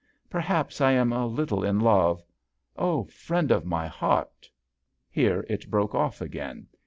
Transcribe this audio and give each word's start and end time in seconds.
Perhaps 0.31 0.81
I 0.81 0.93
am 0.93 1.13
a 1.13 1.27
little 1.27 1.63
in 1.63 1.79
love. 1.79 2.23
Oh! 2.75 3.03
friend 3.03 3.51
of 3.51 3.67
my 3.67 3.85
heart" 3.85 4.49
Here 5.11 5.45
it 5.47 5.69
broke 5.69 5.93
off 5.93 6.21
again. 6.21 6.65